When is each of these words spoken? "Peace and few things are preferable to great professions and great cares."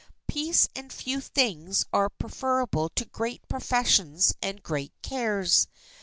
"Peace 0.27 0.67
and 0.75 0.91
few 0.91 1.21
things 1.21 1.85
are 1.93 2.09
preferable 2.09 2.89
to 2.95 3.05
great 3.05 3.47
professions 3.47 4.33
and 4.41 4.63
great 4.63 4.93
cares." 5.03 5.67